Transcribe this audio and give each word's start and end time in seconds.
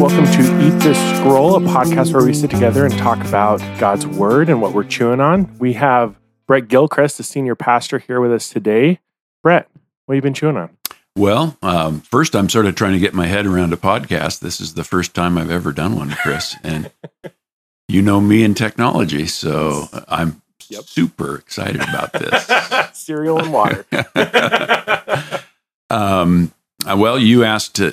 Welcome 0.00 0.24
to 0.32 0.66
Eat 0.66 0.80
This 0.80 0.98
Scroll, 1.18 1.56
a 1.56 1.60
podcast 1.60 2.14
where 2.14 2.24
we 2.24 2.32
sit 2.32 2.50
together 2.50 2.86
and 2.86 2.96
talk 2.96 3.22
about 3.22 3.58
God's 3.78 4.06
Word 4.06 4.48
and 4.48 4.62
what 4.62 4.72
we're 4.72 4.82
chewing 4.82 5.20
on. 5.20 5.58
We 5.58 5.74
have 5.74 6.18
Brett 6.46 6.68
Gilchrist, 6.68 7.18
the 7.18 7.22
senior 7.22 7.54
pastor, 7.54 7.98
here 7.98 8.18
with 8.18 8.32
us 8.32 8.48
today. 8.48 9.00
Brett, 9.42 9.68
what 10.06 10.14
have 10.14 10.16
you 10.16 10.22
been 10.22 10.32
chewing 10.32 10.56
on? 10.56 10.74
Well, 11.16 11.58
um, 11.60 12.00
first, 12.00 12.34
I'm 12.34 12.48
sort 12.48 12.64
of 12.64 12.76
trying 12.76 12.94
to 12.94 12.98
get 12.98 13.12
my 13.12 13.26
head 13.26 13.44
around 13.44 13.74
a 13.74 13.76
podcast. 13.76 14.40
This 14.40 14.58
is 14.58 14.72
the 14.72 14.84
first 14.84 15.12
time 15.12 15.36
I've 15.36 15.50
ever 15.50 15.70
done 15.70 15.96
one, 15.96 16.12
Chris. 16.12 16.56
And 16.64 16.90
you 17.88 18.00
know 18.00 18.22
me 18.22 18.42
in 18.42 18.54
technology, 18.54 19.26
so 19.26 19.86
I'm 20.08 20.40
yep. 20.70 20.84
super 20.84 21.36
excited 21.36 21.82
about 21.82 22.14
this. 22.14 22.50
Cereal 22.98 23.38
and 23.38 23.52
water. 23.52 23.84
uh, 26.90 26.96
well, 26.96 27.18
you 27.18 27.44
asked, 27.44 27.80
uh, 27.80 27.92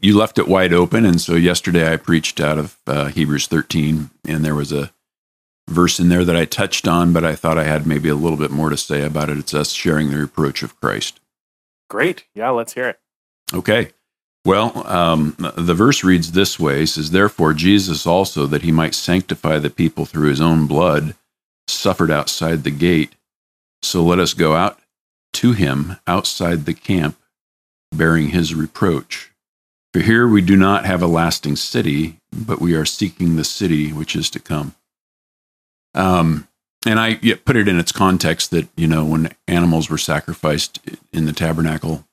you 0.00 0.16
left 0.16 0.38
it 0.38 0.48
wide 0.48 0.72
open. 0.72 1.04
And 1.04 1.20
so 1.20 1.34
yesterday 1.34 1.92
I 1.92 1.96
preached 1.96 2.40
out 2.40 2.58
of 2.58 2.76
uh, 2.86 3.06
Hebrews 3.06 3.46
13, 3.46 4.10
and 4.26 4.44
there 4.44 4.54
was 4.54 4.72
a 4.72 4.90
verse 5.68 6.00
in 6.00 6.08
there 6.08 6.24
that 6.24 6.36
I 6.36 6.44
touched 6.44 6.88
on, 6.88 7.12
but 7.12 7.24
I 7.24 7.34
thought 7.34 7.58
I 7.58 7.64
had 7.64 7.86
maybe 7.86 8.08
a 8.08 8.14
little 8.14 8.38
bit 8.38 8.50
more 8.50 8.70
to 8.70 8.76
say 8.76 9.02
about 9.02 9.28
it. 9.28 9.38
It's 9.38 9.54
us 9.54 9.72
sharing 9.72 10.10
the 10.10 10.16
reproach 10.16 10.62
of 10.62 10.78
Christ. 10.80 11.20
Great. 11.90 12.24
Yeah, 12.34 12.50
let's 12.50 12.72
hear 12.72 12.88
it. 12.88 12.98
Okay. 13.52 13.90
Well, 14.44 14.86
um, 14.86 15.36
the 15.38 15.74
verse 15.74 16.02
reads 16.02 16.32
this 16.32 16.58
way 16.58 16.86
says, 16.86 17.10
Therefore, 17.10 17.52
Jesus 17.52 18.06
also, 18.06 18.46
that 18.46 18.62
he 18.62 18.72
might 18.72 18.94
sanctify 18.94 19.58
the 19.58 19.68
people 19.68 20.06
through 20.06 20.28
his 20.28 20.40
own 20.40 20.66
blood, 20.66 21.14
suffered 21.66 22.10
outside 22.10 22.64
the 22.64 22.70
gate. 22.70 23.14
So 23.82 24.02
let 24.02 24.18
us 24.18 24.32
go 24.32 24.54
out 24.54 24.78
to 25.34 25.52
him 25.52 25.96
outside 26.06 26.64
the 26.64 26.74
camp 26.74 27.16
bearing 27.92 28.28
his 28.28 28.54
reproach. 28.54 29.30
For 29.92 30.00
here 30.00 30.28
we 30.28 30.42
do 30.42 30.56
not 30.56 30.84
have 30.84 31.02
a 31.02 31.06
lasting 31.06 31.56
city, 31.56 32.18
but 32.32 32.60
we 32.60 32.74
are 32.74 32.84
seeking 32.84 33.36
the 33.36 33.44
city 33.44 33.92
which 33.92 34.14
is 34.14 34.28
to 34.30 34.40
come. 34.40 34.74
Um, 35.94 36.46
and 36.86 37.00
I 37.00 37.14
put 37.14 37.56
it 37.56 37.68
in 37.68 37.78
its 37.78 37.92
context 37.92 38.50
that, 38.50 38.68
you 38.76 38.86
know, 38.86 39.04
when 39.04 39.34
animals 39.46 39.90
were 39.90 39.98
sacrificed 39.98 40.78
in 41.12 41.26
the 41.26 41.32
tabernacle, 41.32 42.04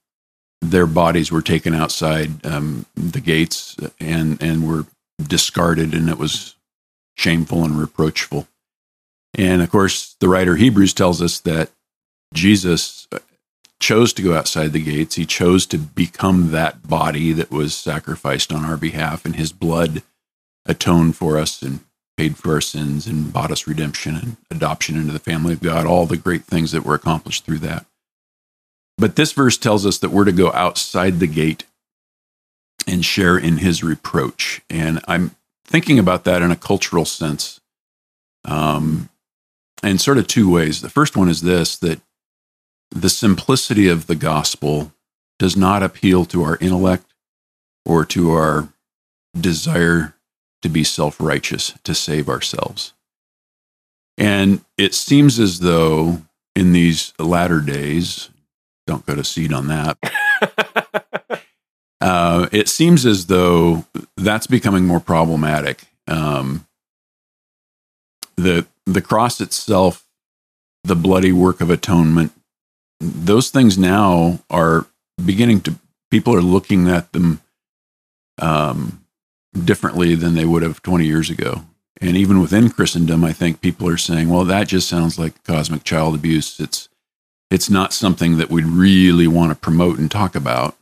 their 0.61 0.87
bodies 0.87 1.31
were 1.31 1.41
taken 1.41 1.75
outside 1.75 2.43
um, 2.45 2.85
the 2.95 3.21
gates 3.21 3.75
and, 3.99 4.41
and 4.41 4.67
were 4.67 4.85
discarded, 5.21 5.93
and 5.93 6.09
it 6.09 6.17
was 6.17 6.55
shameful 7.15 7.63
and 7.63 7.79
reproachful. 7.79 8.47
And 9.37 9.61
of 9.61 9.69
course, 9.69 10.15
the 10.19 10.29
writer 10.29 10.55
Hebrews 10.55 10.93
tells 10.93 11.21
us 11.21 11.39
that 11.41 11.69
Jesus 12.33 13.07
chose 13.79 14.13
to 14.13 14.21
go 14.21 14.35
outside 14.35 14.71
the 14.73 14.83
gates. 14.83 15.15
He 15.15 15.25
chose 15.25 15.65
to 15.67 15.77
become 15.77 16.51
that 16.51 16.87
body 16.87 17.33
that 17.33 17.51
was 17.51 17.75
sacrificed 17.75 18.51
on 18.51 18.65
our 18.65 18.77
behalf, 18.77 19.25
and 19.25 19.35
his 19.35 19.51
blood 19.51 20.01
atoned 20.65 21.15
for 21.15 21.37
us 21.37 21.61
and 21.61 21.81
paid 22.17 22.37
for 22.37 22.53
our 22.53 22.61
sins 22.61 23.07
and 23.07 23.33
bought 23.33 23.51
us 23.51 23.67
redemption 23.67 24.15
and 24.15 24.37
adoption 24.49 24.95
into 24.95 25.11
the 25.11 25.19
family 25.19 25.53
of 25.53 25.61
God, 25.61 25.85
all 25.85 26.05
the 26.05 26.17
great 26.17 26.45
things 26.45 26.71
that 26.71 26.83
were 26.83 26.95
accomplished 26.95 27.45
through 27.45 27.59
that. 27.59 27.85
But 28.97 29.17
this 29.17 29.33
verse 29.33 29.57
tells 29.57 29.85
us 29.85 29.97
that 29.99 30.11
we're 30.11 30.25
to 30.25 30.31
go 30.31 30.51
outside 30.53 31.19
the 31.19 31.27
gate 31.27 31.65
and 32.87 33.03
share 33.03 33.37
in 33.37 33.57
his 33.57 33.83
reproach. 33.83 34.61
And 34.69 35.01
I'm 35.07 35.31
thinking 35.65 35.99
about 35.99 36.23
that 36.23 36.41
in 36.41 36.51
a 36.51 36.55
cultural 36.55 37.03
sense 37.03 37.59
um, 38.45 39.09
in 39.83 39.97
sort 39.97 40.17
of 40.17 40.27
two 40.27 40.49
ways. 40.49 40.81
The 40.81 40.89
first 40.89 41.17
one 41.17 41.27
is 41.27 41.41
this 41.41 41.77
that 41.77 41.99
the 42.95 43.09
simplicity 43.09 43.89
of 43.89 44.07
the 44.07 44.15
gospel 44.15 44.93
does 45.37 45.57
not 45.57 45.83
appeal 45.83 46.23
to 46.25 46.43
our 46.43 46.57
intellect 46.61 47.13
or 47.85 48.05
to 48.05 48.31
our 48.31 48.69
desire 49.39 50.15
to 50.61 50.69
be 50.69 50.83
self 50.83 51.19
righteous, 51.19 51.73
to 51.83 51.93
save 51.93 52.29
ourselves. 52.29 52.93
And 54.17 54.63
it 54.77 54.93
seems 54.93 55.39
as 55.39 55.59
though 55.59 56.21
in 56.55 56.71
these 56.71 57.13
latter 57.19 57.59
days, 57.59 58.29
don't 58.87 59.05
go 59.05 59.13
to 59.13 59.25
seed 59.25 59.51
on 59.51 59.67
that. 59.67 59.97
uh, 62.01 62.47
it 62.53 62.69
seems 62.69 63.05
as 63.05 63.25
though 63.25 63.85
that's 64.15 64.47
becoming 64.47 64.85
more 64.85 65.01
problematic. 65.01 65.83
Um, 66.07 66.65
the 68.37 68.65
the 68.85 69.01
cross 69.01 69.41
itself, 69.41 70.05
the 70.83 70.95
bloody 70.95 71.33
work 71.33 71.59
of 71.59 71.69
atonement, 71.69 72.31
those 72.99 73.49
things 73.49 73.77
now 73.77 74.39
are 74.49 74.85
beginning 75.23 75.61
to 75.61 75.75
people 76.11 76.35
are 76.35 76.41
looking 76.41 76.87
at 76.87 77.11
them 77.13 77.41
um, 78.39 79.05
differently 79.63 80.15
than 80.15 80.35
they 80.35 80.45
would 80.45 80.63
have 80.63 80.81
20 80.81 81.05
years 81.05 81.29
ago. 81.29 81.63
And 82.01 82.17
even 82.17 82.41
within 82.41 82.69
Christendom, 82.69 83.23
I 83.23 83.31
think 83.31 83.61
people 83.61 83.87
are 83.87 83.97
saying, 83.97 84.29
well, 84.29 84.43
that 84.45 84.67
just 84.67 84.89
sounds 84.89 85.17
like 85.17 85.43
cosmic 85.43 85.83
child 85.83 86.15
abuse. 86.15 86.59
It's 86.59 86.89
it's 87.51 87.69
not 87.69 87.93
something 87.93 88.37
that 88.37 88.49
we'd 88.49 88.65
really 88.65 89.27
want 89.27 89.51
to 89.51 89.55
promote 89.55 89.99
and 89.99 90.09
talk 90.09 90.35
about. 90.35 90.75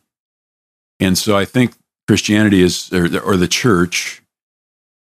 And 0.99 1.17
so 1.17 1.37
I 1.37 1.45
think 1.45 1.73
Christianity 2.07 2.61
is 2.61 2.91
or 2.91 3.05
or 3.21 3.37
the 3.37 3.47
church 3.47 4.23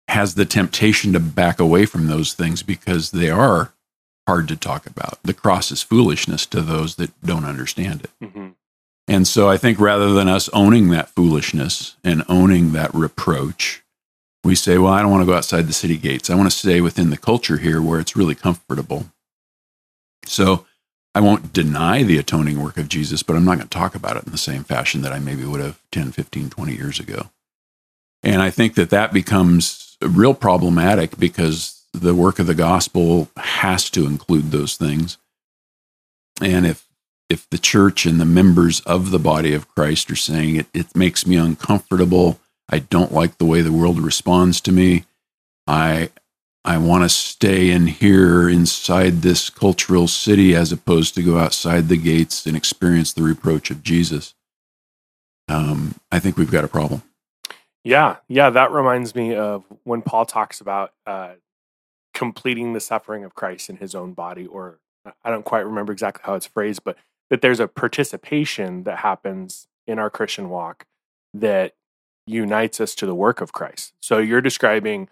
has 0.09 0.35
the 0.35 0.45
temptation 0.45 1.13
to 1.13 1.19
back 1.19 1.59
away 1.59 1.85
from 1.85 2.07
those 2.07 2.33
things 2.33 2.63
because 2.63 3.11
they 3.11 3.29
are 3.29 3.73
hard 4.27 4.47
to 4.47 4.55
talk 4.55 4.85
about. 4.85 5.19
The 5.23 5.33
cross 5.33 5.71
is 5.71 5.81
foolishness 5.81 6.45
to 6.47 6.61
those 6.61 6.95
that 6.95 7.11
don't 7.21 7.45
understand 7.45 8.03
it. 8.03 8.11
Mm-hmm. 8.21 8.49
And 9.07 9.27
so 9.27 9.49
I 9.49 9.57
think 9.57 9.79
rather 9.79 10.13
than 10.13 10.29
us 10.29 10.49
owning 10.49 10.89
that 10.89 11.09
foolishness 11.09 11.97
and 12.03 12.23
owning 12.29 12.71
that 12.71 12.93
reproach, 12.93 13.83
we 14.43 14.55
say, 14.55 14.77
well, 14.77 14.93
I 14.93 15.01
don't 15.01 15.11
want 15.11 15.21
to 15.21 15.25
go 15.25 15.37
outside 15.37 15.67
the 15.67 15.73
city 15.73 15.97
gates. 15.97 16.29
I 16.29 16.35
want 16.35 16.49
to 16.49 16.57
stay 16.57 16.81
within 16.81 17.09
the 17.09 17.17
culture 17.17 17.57
here 17.57 17.81
where 17.81 17.99
it's 17.99 18.15
really 18.15 18.35
comfortable. 18.35 19.07
So 20.25 20.65
I 21.15 21.19
won't 21.19 21.53
deny 21.53 22.03
the 22.03 22.17
atoning 22.17 22.61
work 22.61 22.77
of 22.77 22.89
Jesus, 22.89 23.23
but 23.23 23.35
I'm 23.35 23.45
not 23.45 23.55
going 23.55 23.67
to 23.67 23.77
talk 23.77 23.93
about 23.93 24.17
it 24.17 24.25
in 24.25 24.31
the 24.31 24.37
same 24.37 24.63
fashion 24.63 25.01
that 25.01 25.13
I 25.13 25.19
maybe 25.19 25.45
would 25.45 25.61
have 25.61 25.81
10, 25.91 26.11
15, 26.11 26.49
20 26.49 26.75
years 26.75 26.99
ago. 26.99 27.29
And 28.23 28.41
I 28.41 28.49
think 28.49 28.75
that 28.75 28.89
that 28.89 29.13
becomes 29.13 29.97
real 30.01 30.33
problematic 30.33 31.17
because 31.17 31.82
the 31.93 32.15
work 32.15 32.39
of 32.39 32.47
the 32.47 32.55
gospel 32.55 33.29
has 33.37 33.89
to 33.91 34.05
include 34.05 34.51
those 34.51 34.75
things. 34.75 35.17
And 36.41 36.65
if 36.65 36.87
if 37.29 37.49
the 37.49 37.57
church 37.57 38.05
and 38.05 38.19
the 38.19 38.25
members 38.25 38.81
of 38.81 39.11
the 39.11 39.19
body 39.19 39.53
of 39.53 39.67
Christ 39.67 40.11
are 40.11 40.15
saying 40.15 40.55
it, 40.55 40.67
it 40.73 40.95
makes 40.95 41.25
me 41.25 41.35
uncomfortable. 41.35 42.39
I 42.69 42.79
don't 42.79 43.13
like 43.13 43.37
the 43.37 43.45
way 43.45 43.61
the 43.61 43.71
world 43.71 43.99
responds 43.99 44.61
to 44.61 44.71
me. 44.71 45.05
I 45.67 46.09
I 46.65 46.77
want 46.77 47.03
to 47.03 47.09
stay 47.09 47.71
in 47.71 47.87
here 47.87 48.47
inside 48.47 49.21
this 49.21 49.49
cultural 49.49 50.07
city 50.07 50.55
as 50.55 50.71
opposed 50.71 51.13
to 51.15 51.23
go 51.23 51.37
outside 51.37 51.89
the 51.89 51.97
gates 51.97 52.45
and 52.45 52.55
experience 52.55 53.11
the 53.11 53.23
reproach 53.23 53.69
of 53.69 53.83
Jesus. 53.83 54.33
Um, 55.49 55.95
I 56.11 56.19
think 56.19 56.37
we've 56.37 56.51
got 56.51 56.63
a 56.63 56.69
problem. 56.69 57.03
Yeah, 57.83 58.17
yeah, 58.29 58.49
that 58.49 58.71
reminds 58.71 59.13
me 59.13 59.35
of 59.35 59.65
when 59.83 60.01
Paul 60.01 60.25
talks 60.25 60.61
about 60.61 60.93
uh, 61.05 61.33
completing 62.13 62.73
the 62.73 62.79
suffering 62.79 63.23
of 63.23 63.35
Christ 63.35 63.69
in 63.69 63.77
his 63.77 63.95
own 63.95 64.13
body, 64.13 64.45
or 64.45 64.79
I 65.23 65.29
don't 65.29 65.45
quite 65.45 65.65
remember 65.65 65.91
exactly 65.91 66.23
how 66.25 66.35
it's 66.35 66.45
phrased, 66.45 66.83
but 66.83 66.97
that 67.29 67.41
there's 67.41 67.59
a 67.59 67.67
participation 67.67 68.83
that 68.83 68.99
happens 68.99 69.67
in 69.87 69.99
our 69.99 70.09
Christian 70.09 70.49
walk 70.49 70.85
that 71.33 71.73
unites 72.25 72.79
us 72.79 72.95
to 72.95 73.05
the 73.05 73.15
work 73.15 73.41
of 73.41 73.51
Christ. 73.51 73.93
So 73.99 74.19
you're 74.19 74.41
describing 74.41 75.09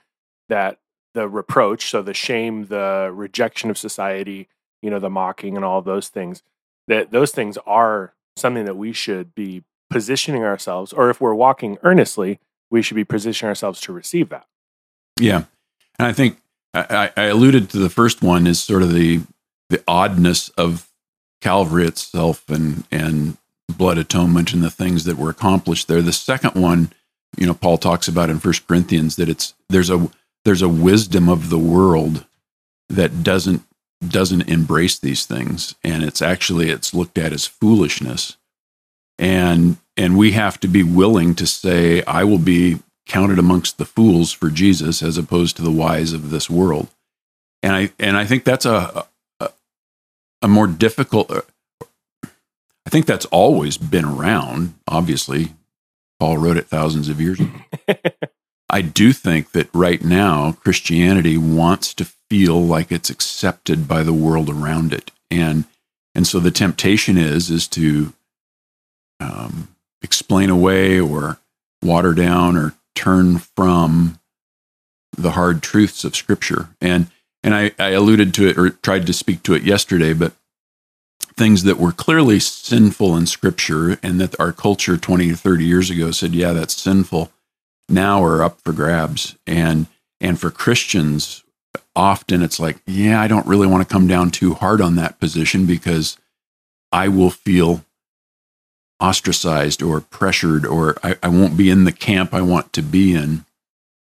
that 0.50 0.80
the 1.14 1.28
reproach, 1.28 1.90
so 1.90 2.02
the 2.02 2.14
shame, 2.14 2.68
the 2.68 3.12
rejection 3.14 3.70
of 3.70 3.78
society, 3.78 4.48
you 4.82 4.90
know, 4.90 5.00
the 5.00 5.10
mocking 5.10 5.56
and 5.56 5.66
all 5.66 5.82
those 5.82 6.08
things, 6.08 6.42
that 6.88 7.12
those 7.12 7.32
things 7.32 7.58
are 7.66 8.14
something 8.38 8.66
that 8.66 8.78
we 8.78 8.94
should 8.94 9.36
be 9.36 9.64
positioning 9.90 10.44
ourselves, 10.44 10.94
or 10.94 11.10
if 11.10 11.20
we're 11.20 11.34
walking 11.34 11.78
earnestly, 11.84 12.40
we 12.70 12.82
should 12.82 12.96
be 12.96 13.04
positioning 13.04 13.50
ourselves 13.50 13.82
to 13.82 13.92
receive 13.92 14.30
that. 14.30 14.48
Yeah. 15.20 15.44
And 16.00 16.08
I 16.08 16.14
think 16.14 16.42
I, 16.74 17.12
I 17.18 17.24
alluded 17.24 17.70
to 17.70 17.78
the 17.78 17.90
first 17.90 18.22
one 18.22 18.48
is 18.48 18.62
sort 18.62 18.84
of 18.84 18.94
the 18.94 19.22
the 19.70 19.84
oddness 19.88 20.50
of 20.50 20.90
Calvary 21.42 21.86
itself 21.86 22.50
and 22.50 22.86
and 22.92 23.38
blood 23.70 23.98
atonement 23.98 24.54
and 24.54 24.64
the 24.64 24.70
things 24.70 25.06
that 25.06 25.18
were 25.18 25.30
accomplished 25.30 25.88
there. 25.88 26.02
The 26.02 26.14
second 26.14 26.62
one, 26.62 26.92
you 27.38 27.48
know, 27.48 27.54
Paul 27.54 27.78
talks 27.78 28.08
about 28.08 28.30
in 28.30 28.40
First 28.40 28.68
Corinthians 28.68 29.16
that 29.16 29.30
it's 29.30 29.54
there's 29.70 29.90
a 29.90 30.10
there's 30.46 30.62
a 30.62 30.70
wisdom 30.70 31.30
of 31.30 31.50
the 31.50 31.60
world 31.60 32.26
that 32.90 33.24
doesn't 33.24 33.64
doesn't 34.08 34.50
embrace 34.50 34.98
these 34.98 35.26
things 35.26 35.76
and 35.84 36.04
it's 36.04 36.22
actually 36.22 36.70
it's 36.70 36.94
looked 36.94 37.18
at 37.18 37.32
as 37.32 37.46
foolishness 37.46 38.38
and 39.20 39.78
and 39.96 40.18
we 40.18 40.32
have 40.32 40.60
to 40.60 40.68
be 40.68 40.82
willing 40.82 41.36
to 41.36 41.46
say 41.46 42.04
i 42.06 42.24
will 42.24 42.40
be 42.40 42.80
counted 43.12 43.38
amongst 43.38 43.78
the 43.78 43.86
fools 43.86 44.32
for 44.32 44.50
Jesus 44.50 45.04
as 45.04 45.18
opposed 45.18 45.58
to 45.58 45.62
the 45.62 45.72
wise 45.72 46.14
of 46.14 46.30
this 46.30 46.50
world. 46.50 46.88
And 47.62 47.76
I 47.76 47.92
and 48.00 48.16
I 48.16 48.26
think 48.26 48.46
that's 48.46 48.66
a 48.66 49.06
a, 49.42 49.50
a 50.42 50.48
more 50.48 50.68
difficult 50.68 51.30
I 52.86 52.90
think 52.90 53.06
that's 53.06 53.26
always 53.26 53.78
been 53.78 54.06
around, 54.06 54.76
obviously. 54.88 55.50
Paul 56.20 56.38
wrote 56.38 56.58
it 56.58 56.68
thousands 56.68 57.10
of 57.10 57.20
years 57.20 57.40
ago. 57.40 57.52
I 58.70 58.82
do 58.82 59.12
think 59.12 59.52
that 59.52 59.70
right 59.74 60.02
now 60.02 60.54
Christianity 60.54 61.38
wants 61.38 61.94
to 61.96 62.06
feel 62.06 62.64
like 62.64 62.92
it's 62.92 63.10
accepted 63.10 63.88
by 63.90 64.04
the 64.04 64.14
world 64.14 64.50
around 64.50 64.94
it, 64.94 65.12
and 65.30 65.66
and 66.16 66.26
so 66.26 66.40
the 66.40 66.52
temptation 66.52 67.18
is 67.18 67.50
is 67.50 67.68
to 67.70 68.14
um, 69.20 69.76
explain 70.02 70.50
away 70.50 70.98
or 70.98 71.40
water 71.84 72.14
down 72.14 72.56
or 72.56 72.74
turn 72.96 73.38
from 73.38 74.20
the 75.16 75.32
hard 75.32 75.62
truths 75.62 76.04
of 76.04 76.16
Scripture. 76.16 76.70
And 76.80 77.08
and 77.44 77.56
I, 77.56 77.72
I 77.80 77.90
alluded 77.90 78.34
to 78.36 78.48
it 78.48 78.58
or 78.58 78.70
tried 78.70 79.08
to 79.08 79.14
speak 79.14 79.42
to 79.44 79.56
it 79.56 79.64
yesterday, 79.64 80.14
but 80.14 80.34
things 81.36 81.64
that 81.64 81.80
were 81.80 81.92
clearly 81.92 82.40
sinful 82.40 83.18
in 83.18 83.26
Scripture 83.26 83.98
and 84.04 84.22
that 84.22 84.40
our 84.40 84.52
culture 84.52 84.96
20 84.96 85.32
or 85.32 85.36
30 85.36 85.66
years 85.66 85.90
ago 85.90 86.12
said, 86.12 86.36
yeah, 86.36 86.54
that's 86.54 86.76
sinful, 86.76 87.32
now 87.90 88.24
are 88.24 88.44
up 88.44 88.62
for 88.62 88.74
grabs. 88.74 89.36
And 89.48 89.88
and 90.20 90.40
for 90.40 90.52
Christians, 90.52 91.44
often 91.96 92.44
it's 92.44 92.60
like, 92.60 92.78
yeah, 92.86 93.20
I 93.20 93.28
don't 93.28 93.48
really 93.48 93.68
want 93.68 93.88
to 93.88 93.92
come 93.92 94.08
down 94.08 94.30
too 94.30 94.54
hard 94.54 94.82
on 94.82 94.96
that 94.96 95.20
position 95.20 95.66
because 95.66 96.18
I 96.92 97.08
will 97.08 97.32
feel 97.32 97.84
ostracized 99.02 99.82
or 99.82 100.00
pressured 100.00 100.66
or 100.66 100.96
I, 101.04 101.16
I 101.24 101.28
won't 101.28 101.58
be 101.58 101.70
in 101.70 101.86
the 101.86 101.92
camp 101.92 102.34
I 102.34 102.42
want 102.42 102.72
to 102.74 102.82
be 102.82 103.14
in. 103.14 103.46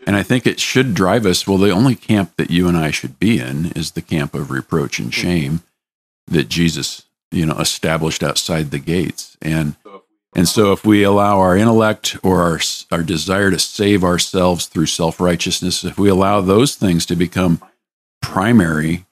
And 0.07 0.15
I 0.15 0.23
think 0.23 0.47
it 0.47 0.59
should 0.59 0.95
drive 0.95 1.25
us. 1.25 1.45
Well, 1.45 1.57
the 1.57 1.69
only 1.69 1.95
camp 1.95 2.35
that 2.37 2.49
you 2.49 2.67
and 2.67 2.75
I 2.75 2.89
should 2.89 3.19
be 3.19 3.39
in 3.39 3.71
is 3.75 3.91
the 3.91 4.01
camp 4.01 4.33
of 4.33 4.49
reproach 4.49 4.97
and 4.97 5.11
mm-hmm. 5.11 5.21
shame 5.21 5.61
that 6.27 6.49
Jesus, 6.49 7.03
you 7.31 7.45
know, 7.45 7.57
established 7.57 8.23
outside 8.23 8.71
the 8.71 8.79
gates. 8.79 9.37
And 9.41 9.75
and 10.35 10.47
so 10.47 10.71
if 10.71 10.85
we 10.85 11.03
allow 11.03 11.39
our 11.39 11.57
intellect 11.57 12.17
or 12.23 12.41
our 12.41 12.59
our 12.91 13.03
desire 13.03 13.51
to 13.51 13.59
save 13.59 14.03
ourselves 14.03 14.65
through 14.67 14.85
self-righteousness, 14.87 15.83
if 15.83 15.99
we 15.99 16.09
allow 16.09 16.41
those 16.41 16.75
things 16.75 17.05
to 17.07 17.15
become 17.15 17.61
primary 18.21 19.05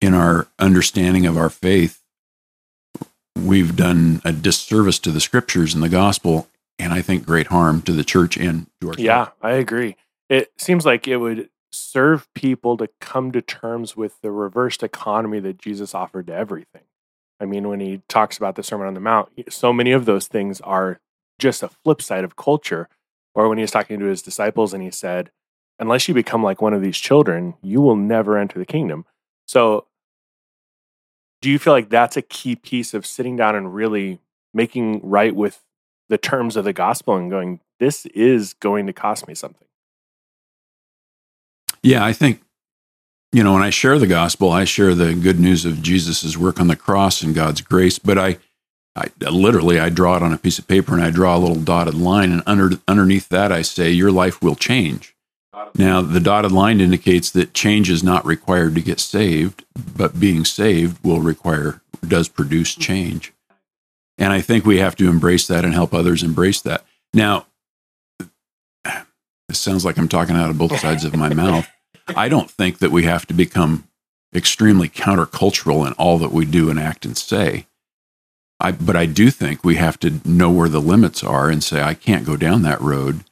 in 0.00 0.12
our 0.12 0.48
understanding 0.58 1.24
of 1.24 1.36
our 1.36 1.50
faith, 1.50 2.03
we've 3.36 3.76
done 3.76 4.20
a 4.24 4.32
disservice 4.32 4.98
to 5.00 5.10
the 5.10 5.20
scriptures 5.20 5.74
and 5.74 5.82
the 5.82 5.88
gospel 5.88 6.48
and 6.78 6.92
I 6.92 7.02
think 7.02 7.26
great 7.26 7.48
harm 7.48 7.82
to 7.82 7.92
the 7.92 8.04
church 8.04 8.36
and 8.36 8.66
to. 8.80 8.94
Yeah, 8.98 9.28
I 9.40 9.52
agree. 9.52 9.96
It 10.28 10.52
seems 10.56 10.84
like 10.84 11.06
it 11.06 11.18
would 11.18 11.50
serve 11.70 12.32
people 12.34 12.76
to 12.76 12.88
come 13.00 13.32
to 13.32 13.42
terms 13.42 13.96
with 13.96 14.20
the 14.22 14.30
reversed 14.30 14.82
economy 14.82 15.40
that 15.40 15.58
Jesus 15.58 15.94
offered 15.94 16.26
to 16.28 16.34
everything. 16.34 16.82
I 17.40 17.46
mean, 17.46 17.68
when 17.68 17.80
he 17.80 18.02
talks 18.08 18.36
about 18.36 18.54
the 18.54 18.62
Sermon 18.62 18.86
on 18.86 18.94
the 18.94 19.00
Mount, 19.00 19.28
so 19.48 19.72
many 19.72 19.92
of 19.92 20.04
those 20.04 20.26
things 20.26 20.60
are 20.62 21.00
just 21.38 21.62
a 21.62 21.68
flip 21.68 22.00
side 22.00 22.24
of 22.24 22.36
culture. 22.36 22.88
Or 23.34 23.48
when 23.48 23.58
he 23.58 23.62
was 23.62 23.72
talking 23.72 23.98
to 23.98 24.06
his 24.06 24.22
disciples 24.22 24.72
and 24.72 24.82
he 24.82 24.90
said, 24.90 25.30
Unless 25.80 26.06
you 26.06 26.14
become 26.14 26.42
like 26.42 26.62
one 26.62 26.72
of 26.72 26.82
these 26.82 26.96
children, 26.96 27.54
you 27.60 27.80
will 27.80 27.96
never 27.96 28.38
enter 28.38 28.60
the 28.60 28.64
kingdom. 28.64 29.04
So, 29.46 29.86
do 31.44 31.50
you 31.50 31.58
feel 31.58 31.74
like 31.74 31.90
that's 31.90 32.16
a 32.16 32.22
key 32.22 32.56
piece 32.56 32.94
of 32.94 33.04
sitting 33.04 33.36
down 33.36 33.54
and 33.54 33.74
really 33.74 34.18
making 34.54 34.98
right 35.02 35.36
with 35.36 35.62
the 36.08 36.16
terms 36.16 36.56
of 36.56 36.64
the 36.64 36.72
gospel 36.72 37.16
and 37.16 37.30
going, 37.30 37.60
this 37.78 38.06
is 38.06 38.54
going 38.54 38.86
to 38.86 38.94
cost 38.94 39.28
me 39.28 39.34
something. 39.34 39.68
Yeah, 41.82 42.02
I 42.02 42.14
think, 42.14 42.40
you 43.30 43.44
know, 43.44 43.52
when 43.52 43.62
I 43.62 43.68
share 43.68 43.98
the 43.98 44.06
gospel, 44.06 44.50
I 44.52 44.64
share 44.64 44.94
the 44.94 45.12
good 45.12 45.38
news 45.38 45.66
of 45.66 45.82
Jesus' 45.82 46.34
work 46.34 46.58
on 46.58 46.68
the 46.68 46.76
cross 46.76 47.20
and 47.20 47.34
God's 47.34 47.60
grace, 47.60 47.98
but 47.98 48.16
I, 48.16 48.38
I 48.96 49.10
literally 49.20 49.78
I 49.78 49.90
draw 49.90 50.16
it 50.16 50.22
on 50.22 50.32
a 50.32 50.38
piece 50.38 50.58
of 50.58 50.66
paper 50.66 50.94
and 50.94 51.04
I 51.04 51.10
draw 51.10 51.36
a 51.36 51.38
little 51.38 51.60
dotted 51.60 51.92
line 51.92 52.32
and 52.32 52.42
under 52.46 52.78
underneath 52.88 53.28
that 53.28 53.52
I 53.52 53.60
say 53.60 53.90
your 53.90 54.10
life 54.10 54.40
will 54.40 54.54
change. 54.54 55.13
Now 55.74 56.02
the 56.02 56.20
dotted 56.20 56.52
line 56.52 56.80
indicates 56.80 57.30
that 57.30 57.54
change 57.54 57.90
is 57.90 58.02
not 58.02 58.24
required 58.26 58.74
to 58.74 58.80
get 58.80 59.00
saved, 59.00 59.64
but 59.96 60.20
being 60.20 60.44
saved 60.44 61.02
will 61.04 61.20
require 61.20 61.80
does 62.06 62.28
produce 62.28 62.74
change. 62.74 63.32
And 64.18 64.32
I 64.32 64.40
think 64.40 64.64
we 64.64 64.78
have 64.78 64.96
to 64.96 65.08
embrace 65.08 65.46
that 65.48 65.64
and 65.64 65.74
help 65.74 65.92
others 65.92 66.22
embrace 66.22 66.60
that. 66.62 66.84
Now, 67.12 67.46
it 68.84 69.56
sounds 69.56 69.84
like 69.84 69.98
I'm 69.98 70.08
talking 70.08 70.36
out 70.36 70.50
of 70.50 70.58
both 70.58 70.78
sides 70.78 71.04
of 71.04 71.16
my 71.16 71.32
mouth. 71.32 71.68
I 72.08 72.28
don't 72.28 72.50
think 72.50 72.78
that 72.78 72.90
we 72.90 73.04
have 73.04 73.26
to 73.26 73.34
become 73.34 73.88
extremely 74.34 74.88
countercultural 74.88 75.86
in 75.86 75.92
all 75.94 76.18
that 76.18 76.32
we 76.32 76.44
do 76.44 76.70
and 76.70 76.78
act 76.78 77.04
and 77.04 77.16
say. 77.16 77.66
I, 78.60 78.72
but 78.72 78.96
I 78.96 79.06
do 79.06 79.30
think 79.30 79.64
we 79.64 79.76
have 79.76 79.98
to 80.00 80.20
know 80.24 80.50
where 80.50 80.68
the 80.68 80.80
limits 80.80 81.24
are 81.24 81.50
and 81.50 81.62
say, 81.62 81.82
I 81.82 81.94
can't 81.94 82.26
go 82.26 82.36
down 82.36 82.62
that 82.62 82.80
road 82.80 83.24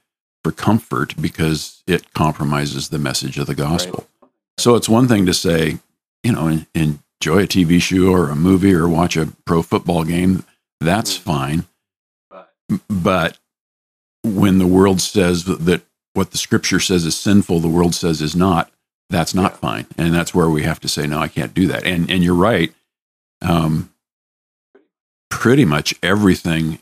for 0.42 0.52
comfort 0.52 1.14
because 1.20 1.82
it 1.86 2.12
compromises 2.14 2.88
the 2.88 2.98
message 2.98 3.38
of 3.38 3.46
the 3.46 3.54
gospel. 3.54 4.06
Right. 4.20 4.30
So 4.58 4.74
it's 4.74 4.88
one 4.88 5.08
thing 5.08 5.26
to 5.26 5.34
say, 5.34 5.78
you 6.22 6.32
know, 6.32 6.48
enjoy 6.74 7.44
a 7.44 7.46
TV 7.46 7.80
show 7.80 8.12
or 8.12 8.28
a 8.28 8.36
movie 8.36 8.74
or 8.74 8.88
watch 8.88 9.16
a 9.16 9.26
pro 9.44 9.62
football 9.62 10.04
game 10.04 10.44
that's 10.82 11.16
mm. 11.16 11.20
fine. 11.20 11.64
But 12.88 13.38
when 14.22 14.58
the 14.58 14.66
world 14.66 15.00
says 15.00 15.44
that 15.44 15.82
what 16.14 16.30
the 16.30 16.38
scripture 16.38 16.80
says 16.80 17.04
is 17.04 17.16
sinful, 17.16 17.60
the 17.60 17.68
world 17.68 17.94
says 17.94 18.20
is 18.20 18.36
not, 18.36 18.70
that's 19.10 19.34
not 19.34 19.52
yeah. 19.52 19.58
fine. 19.58 19.86
And 19.98 20.14
that's 20.14 20.34
where 20.34 20.48
we 20.48 20.62
have 20.62 20.80
to 20.80 20.88
say, 20.88 21.06
no, 21.06 21.18
I 21.18 21.28
can't 21.28 21.54
do 21.54 21.66
that. 21.68 21.84
And, 21.84 22.10
and 22.10 22.22
you're 22.22 22.34
right. 22.34 22.72
Um, 23.40 23.92
pretty 25.30 25.64
much 25.64 25.94
everything 26.02 26.78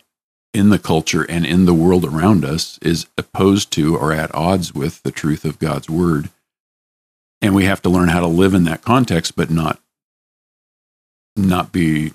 in 0.53 0.71
the 0.71 0.79
culture 0.79 1.23
and 1.23 1.47
in 1.47 1.65
the 1.65 1.75
world 1.75 2.05
around 2.05 2.45
us 2.45 2.79
is 2.83 3.07
opposed 3.17 3.71
to 3.73 3.97
or 3.97 4.13
at 4.13 4.35
odds 4.35 4.75
with 4.75 5.03
the 5.03 5.13
truth 5.13 5.45
of 5.45 5.59
God's 5.59 5.89
word. 5.89 6.31
And 7.41 7.55
we 7.55 7.65
have 7.65 7.81
to 7.83 7.89
learn 7.89 8.09
how 8.09 8.21
to 8.21 8.27
live 8.27 8.53
in 8.53 8.65
that 8.65 8.83
context, 8.83 9.37
but 9.37 9.51
not 9.51 9.81
not 11.37 11.73
be 11.73 12.13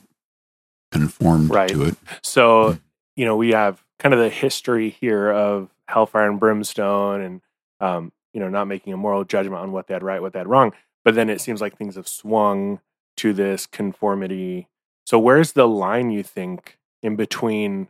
conformed 0.92 1.50
right. 1.50 1.70
to 1.70 1.84
it. 1.84 1.96
So, 2.22 2.74
hmm. 2.74 2.78
you 3.16 3.26
know, 3.26 3.36
we 3.36 3.52
have 3.52 3.84
kind 4.00 4.14
of 4.14 4.20
the 4.20 4.30
history 4.30 4.90
here 4.90 5.32
of 5.32 5.70
hellfire 5.88 6.30
and 6.30 6.40
brimstone 6.40 7.22
and, 7.22 7.42
um, 7.80 8.12
you 8.34 8.40
know, 8.40 8.50
not 8.50 8.66
making 8.66 8.94
a 8.94 8.98
moral 8.98 9.24
judgment 9.24 9.62
on 9.62 9.72
what 9.72 9.88
they 9.88 9.94
had 9.94 10.04
right, 10.04 10.22
what 10.22 10.34
they 10.34 10.40
had 10.40 10.48
wrong. 10.48 10.74
But 11.04 11.16
then 11.16 11.30
it 11.30 11.42
seems 11.42 11.62
like 11.62 11.78
things 11.78 11.96
have 11.96 12.08
swung 12.08 12.82
to 13.18 13.34
this 13.34 13.66
conformity. 13.66 14.68
So, 15.06 15.18
where's 15.20 15.54
the 15.54 15.68
line 15.68 16.12
you 16.12 16.24
think 16.24 16.78
in 17.02 17.16
between 17.16 17.88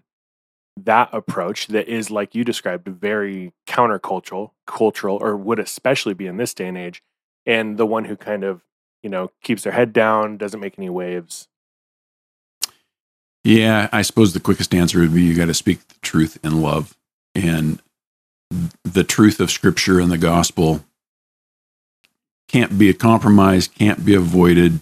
that 0.77 1.09
approach 1.13 1.67
that 1.67 1.87
is, 1.87 2.11
like 2.11 2.35
you 2.35 2.43
described, 2.43 2.87
very 2.87 3.53
countercultural, 3.67 4.51
cultural, 4.67 5.17
or 5.21 5.35
would 5.37 5.59
especially 5.59 6.13
be 6.13 6.27
in 6.27 6.37
this 6.37 6.53
day 6.53 6.67
and 6.67 6.77
age, 6.77 7.01
and 7.45 7.77
the 7.77 7.85
one 7.85 8.05
who 8.05 8.15
kind 8.15 8.43
of, 8.43 8.61
you 9.01 9.09
know, 9.09 9.31
keeps 9.41 9.63
their 9.63 9.73
head 9.73 9.93
down, 9.93 10.37
doesn't 10.37 10.59
make 10.59 10.77
any 10.77 10.89
waves? 10.89 11.47
Yeah, 13.43 13.89
I 13.91 14.01
suppose 14.01 14.33
the 14.33 14.39
quickest 14.39 14.73
answer 14.73 14.99
would 14.99 15.13
be 15.13 15.21
you 15.21 15.35
got 15.35 15.45
to 15.45 15.53
speak 15.53 15.87
the 15.87 15.99
truth 16.01 16.39
in 16.43 16.61
love. 16.61 16.97
And 17.35 17.81
the 18.83 19.03
truth 19.03 19.39
of 19.39 19.51
scripture 19.51 19.99
and 19.99 20.11
the 20.11 20.17
gospel 20.17 20.83
can't 22.47 22.77
be 22.77 22.89
a 22.89 22.93
compromise, 22.93 23.67
can't 23.67 24.05
be 24.05 24.15
avoided, 24.15 24.81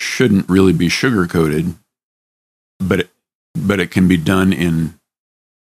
shouldn't 0.00 0.48
really 0.48 0.72
be 0.72 0.88
sugarcoated, 0.88 1.74
but 2.78 3.00
it, 3.00 3.10
but 3.56 3.80
it 3.80 3.90
can 3.90 4.08
be 4.08 4.16
done 4.16 4.52
in 4.52 4.98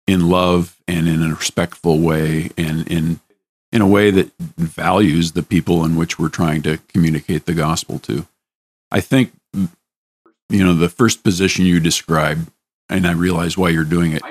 in 0.07 0.29
love 0.29 0.77
and 0.87 1.07
in 1.07 1.23
a 1.23 1.33
respectful 1.33 1.99
way 1.99 2.51
and 2.57 2.87
in 2.87 3.19
in 3.71 3.81
a 3.81 3.87
way 3.87 4.11
that 4.11 4.31
values 4.57 5.31
the 5.31 5.43
people 5.43 5.83
in 5.83 5.95
which 5.95 6.19
we're 6.19 6.29
trying 6.29 6.61
to 6.61 6.77
communicate 6.87 7.45
the 7.45 7.53
gospel 7.53 7.99
to. 7.99 8.27
I 8.91 9.01
think 9.01 9.31
you 10.49 10.63
know, 10.63 10.73
the 10.73 10.89
first 10.89 11.23
position 11.23 11.65
you 11.65 11.79
described, 11.79 12.51
and 12.89 13.07
I 13.07 13.13
realize 13.13 13.57
why 13.57 13.69
you're 13.69 13.83
doing 13.83 14.13
it. 14.13 14.21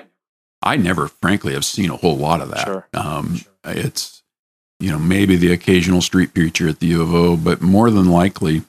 I 0.62 0.76
never, 0.76 1.08
frankly, 1.08 1.52
have 1.54 1.64
seen 1.64 1.90
a 1.90 1.96
whole 1.96 2.16
lot 2.16 2.40
of 2.40 2.50
that. 2.50 2.64
Sure. 2.64 2.88
Um, 2.94 3.36
sure. 3.36 3.52
It's, 3.64 4.22
you 4.80 4.90
know, 4.90 4.98
maybe 4.98 5.36
the 5.36 5.52
occasional 5.52 6.00
street 6.00 6.32
preacher 6.32 6.68
at 6.68 6.80
the 6.80 6.86
U 6.88 7.02
of 7.02 7.14
O, 7.14 7.36
but 7.36 7.60
more 7.60 7.90
than 7.90 8.10
likely, 8.10 8.62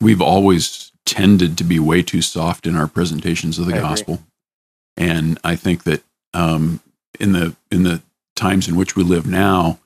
we've 0.00 0.22
always 0.22 0.92
tended 1.06 1.56
to 1.56 1.64
be 1.64 1.78
way 1.78 2.02
too 2.02 2.20
soft 2.20 2.66
in 2.66 2.76
our 2.76 2.88
presentations 2.88 3.58
of 3.58 3.66
the 3.66 3.76
I 3.76 3.80
gospel. 3.80 4.14
Agree. 4.14 5.08
And 5.08 5.38
I 5.44 5.56
think 5.56 5.84
that 5.84 6.02
um, 6.34 6.80
in 7.18 7.32
the 7.32 7.56
in 7.70 7.84
the 7.84 8.02
times 8.34 8.68
in 8.68 8.76
which 8.76 8.96
we 8.96 9.02
live 9.02 9.26
now, 9.26 9.78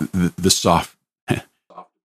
the, 0.00 0.32
the 0.36 0.50
soft 0.50 0.96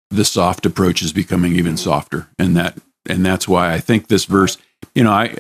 the 0.10 0.26
soft 0.26 0.66
approach 0.66 1.02
is 1.02 1.14
becoming 1.14 1.54
even 1.54 1.78
softer, 1.78 2.28
and 2.38 2.58
that 2.58 2.78
and 3.08 3.26
that's 3.26 3.48
why 3.48 3.74
I 3.74 3.80
think 3.80 4.08
this 4.08 4.26
verse, 4.26 4.58
you 4.94 5.04
know, 5.04 5.12
I 5.12 5.38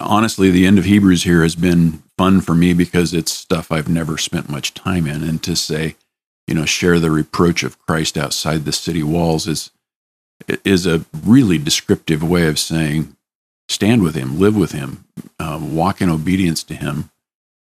honestly 0.00 0.50
the 0.50 0.66
end 0.66 0.78
of 0.78 0.84
Hebrews 0.84 1.24
here 1.24 1.42
has 1.42 1.56
been 1.56 2.02
fun 2.16 2.40
for 2.40 2.54
me 2.54 2.72
because 2.72 3.12
it's 3.12 3.32
stuff 3.32 3.72
I've 3.72 3.88
never 3.88 4.18
spent 4.18 4.48
much 4.48 4.74
time 4.74 5.06
in, 5.06 5.22
and 5.22 5.42
to 5.42 5.56
say, 5.56 5.96
you 6.46 6.54
know, 6.54 6.64
share 6.64 7.00
the 7.00 7.10
reproach 7.10 7.62
of 7.62 7.78
Christ 7.78 8.16
outside 8.16 8.64
the 8.64 8.72
city 8.72 9.02
walls 9.02 9.46
is 9.48 9.70
is 10.64 10.86
a 10.86 11.04
really 11.24 11.58
descriptive 11.58 12.22
way 12.22 12.46
of 12.46 12.58
saying 12.58 13.16
stand 13.68 14.02
with 14.02 14.14
him, 14.14 14.38
live 14.38 14.56
with 14.56 14.72
him, 14.72 15.04
uh, 15.38 15.58
walk 15.60 16.00
in 16.00 16.08
obedience 16.08 16.62
to 16.64 16.74
him, 16.74 17.10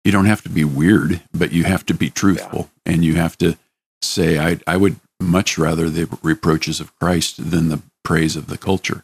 you 0.04 0.12
don't 0.12 0.26
have 0.26 0.42
to 0.44 0.50
be 0.50 0.64
weird, 0.64 1.22
but 1.34 1.52
you 1.52 1.64
have 1.64 1.86
to 1.88 1.94
be 1.94 2.10
truthful 2.10 2.70
yeah. 2.86 2.94
and 2.94 3.04
you 3.04 3.16
have 3.16 3.38
to 3.40 3.58
say, 4.02 4.40
I, 4.40 4.60
I 4.66 4.78
would 4.78 5.00
much 5.20 5.58
rather 5.58 5.90
the 5.90 6.08
reproaches 6.22 6.80
of 6.80 6.96
Christ 6.96 7.52
than 7.52 7.70
the 7.70 7.82
praise 8.04 8.36
of 8.36 8.48
the 8.48 8.58
culture. 8.58 9.04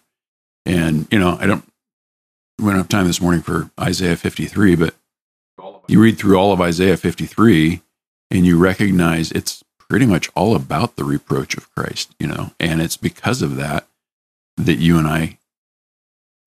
And, 0.65 1.07
you 1.11 1.19
know, 1.19 1.37
I 1.39 1.45
don't, 1.45 1.65
we 2.59 2.65
don't 2.67 2.77
have 2.77 2.89
time 2.89 3.07
this 3.07 3.19
morning 3.19 3.41
for 3.41 3.69
Isaiah 3.79 4.15
53, 4.15 4.75
but 4.75 4.95
you 5.87 5.99
read 5.99 6.17
through 6.17 6.37
all 6.37 6.53
of 6.53 6.61
Isaiah 6.61 6.97
53 6.97 7.81
and 8.31 8.45
you 8.45 8.57
recognize 8.57 9.31
it's 9.31 9.63
pretty 9.89 10.05
much 10.05 10.29
all 10.35 10.55
about 10.55 10.95
the 10.95 11.03
reproach 11.03 11.55
of 11.55 11.73
Christ, 11.73 12.13
you 12.19 12.27
know, 12.27 12.51
and 12.59 12.81
it's 12.81 12.97
because 12.97 13.41
of 13.41 13.55
that 13.55 13.87
that 14.57 14.75
you 14.75 14.97
and 14.97 15.07
I 15.07 15.37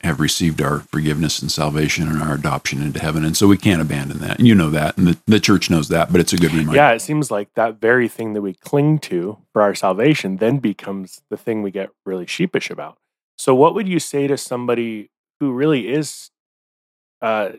have 0.03 0.21
received 0.21 0.63
our 0.63 0.81
forgiveness 0.81 1.43
and 1.43 1.51
salvation 1.51 2.07
and 2.07 2.23
our 2.23 2.35
adoption 2.35 2.81
into 2.81 3.01
heaven. 3.01 3.25
And 3.25 3.37
so 3.37 3.49
we 3.49 3.57
can't 3.57 3.83
abandon 3.83 4.19
that. 4.19 4.39
And 4.39 4.47
you 4.47 4.55
know 4.55 4.71
that. 4.71 4.97
And 4.97 5.09
the, 5.09 5.19
the 5.27 5.41
church 5.41 5.71
knows 5.71 5.89
that, 5.89 6.13
but 6.13 6.21
it's 6.21 6.33
a 6.33 6.37
good 6.37 6.53
reminder. 6.53 6.77
Yeah, 6.77 6.93
it 6.93 7.01
seems 7.01 7.33
like 7.33 7.53
that 7.55 7.81
very 7.81 8.07
thing 8.07 8.33
that 8.35 8.41
we 8.41 8.55
cling 8.55 9.01
to 9.01 9.39
for 9.53 9.61
our 9.61 9.75
salvation 9.75 10.37
then 10.37 10.59
becomes 10.59 11.21
the 11.31 11.37
thing 11.37 11.63
we 11.63 11.73
get 11.73 11.91
really 12.07 12.27
sheepish 12.27 12.71
about. 12.71 12.99
So, 13.37 13.55
what 13.55 13.75
would 13.75 13.89
you 13.89 13.99
say 13.99 14.27
to 14.29 14.37
somebody 14.37 15.11
who 15.41 15.53
really 15.53 15.89
is 15.89 16.31
uh, 17.21 17.51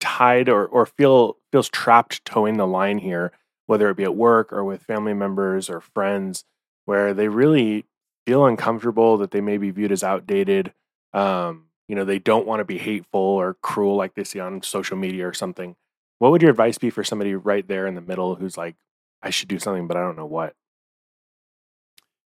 tied 0.00 0.48
or, 0.48 0.66
or 0.66 0.86
feel 0.86 1.36
feels 1.50 1.68
trapped 1.68 2.24
toeing 2.24 2.56
the 2.56 2.66
line 2.66 2.98
here, 2.98 3.32
whether 3.68 3.88
it 3.88 3.96
be 3.96 4.02
at 4.02 4.16
work 4.16 4.52
or 4.52 4.64
with 4.64 4.82
family 4.82 5.14
members 5.14 5.70
or 5.70 5.80
friends, 5.80 6.44
where 6.84 7.14
they 7.14 7.28
really 7.28 7.86
feel 8.26 8.44
uncomfortable 8.44 9.16
that 9.18 9.30
they 9.30 9.40
may 9.40 9.56
be 9.56 9.70
viewed 9.70 9.92
as 9.92 10.02
outdated? 10.02 10.74
Um, 11.14 11.68
you 11.88 11.96
know 11.96 12.04
they 12.04 12.18
don't 12.18 12.46
want 12.46 12.60
to 12.60 12.64
be 12.64 12.78
hateful 12.78 13.20
or 13.20 13.54
cruel 13.62 13.96
like 13.96 14.14
they 14.14 14.24
see 14.24 14.38
on 14.38 14.62
social 14.62 14.96
media 14.96 15.26
or 15.26 15.32
something 15.32 15.74
what 16.18 16.30
would 16.30 16.42
your 16.42 16.50
advice 16.50 16.78
be 16.78 16.90
for 16.90 17.02
somebody 17.02 17.34
right 17.34 17.66
there 17.66 17.86
in 17.86 17.94
the 17.94 18.00
middle 18.00 18.36
who's 18.36 18.56
like 18.56 18.76
i 19.22 19.30
should 19.30 19.48
do 19.48 19.58
something 19.58 19.88
but 19.88 19.96
i 19.96 20.00
don't 20.00 20.16
know 20.16 20.26
what 20.26 20.54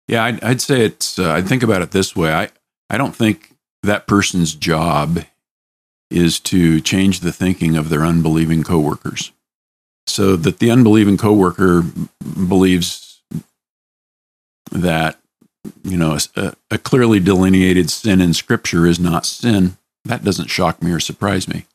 yeah 0.07 0.23
i'd, 0.25 0.43
I'd 0.43 0.61
say 0.61 0.81
it's 0.81 1.17
uh, 1.17 1.31
i'd 1.31 1.47
think 1.47 1.63
about 1.63 1.81
it 1.81 1.91
this 1.91 2.15
way 2.15 2.33
i 2.33 2.49
i 2.89 2.97
don't 2.97 3.15
think 3.15 3.55
that 3.83 4.07
person's 4.07 4.53
job 4.55 5.19
is 6.09 6.39
to 6.39 6.81
change 6.81 7.21
the 7.21 7.31
thinking 7.31 7.77
of 7.77 7.89
their 7.89 8.03
unbelieving 8.03 8.63
coworkers 8.63 9.31
so 10.07 10.35
that 10.35 10.59
the 10.59 10.71
unbelieving 10.71 11.17
coworker 11.17 11.83
believes 12.47 13.21
that 14.71 15.21
you 15.83 15.97
know, 15.97 16.17
a, 16.35 16.53
a 16.69 16.77
clearly 16.77 17.19
delineated 17.19 17.89
sin 17.89 18.21
in 18.21 18.33
Scripture 18.33 18.85
is 18.85 18.99
not 18.99 19.25
sin. 19.25 19.77
That 20.05 20.23
doesn't 20.23 20.49
shock 20.49 20.81
me 20.81 20.91
or 20.91 20.99
surprise 20.99 21.47
me. 21.47 21.65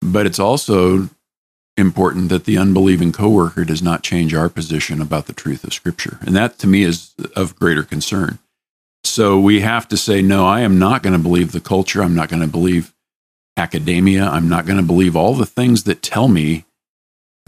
But 0.00 0.26
it's 0.26 0.38
also 0.38 1.10
important 1.76 2.28
that 2.28 2.44
the 2.44 2.58
unbelieving 2.58 3.12
coworker 3.12 3.64
does 3.64 3.82
not 3.82 4.02
change 4.02 4.34
our 4.34 4.48
position 4.48 5.00
about 5.00 5.26
the 5.26 5.32
truth 5.32 5.64
of 5.64 5.72
Scripture. 5.72 6.18
And 6.22 6.36
that 6.36 6.58
to 6.60 6.66
me 6.66 6.82
is 6.82 7.12
of 7.34 7.56
greater 7.56 7.82
concern. 7.82 8.38
So 9.02 9.40
we 9.40 9.60
have 9.60 9.88
to 9.88 9.96
say, 9.96 10.22
no, 10.22 10.46
I 10.46 10.60
am 10.60 10.78
not 10.78 11.02
going 11.02 11.14
to 11.14 11.18
believe 11.18 11.52
the 11.52 11.60
culture. 11.60 12.02
I'm 12.02 12.14
not 12.14 12.28
going 12.28 12.42
to 12.42 12.48
believe 12.48 12.92
academia. 13.56 14.24
I'm 14.24 14.48
not 14.48 14.66
going 14.66 14.76
to 14.76 14.84
believe 14.84 15.16
all 15.16 15.34
the 15.34 15.46
things 15.46 15.84
that 15.84 16.02
tell 16.02 16.28
me 16.28 16.64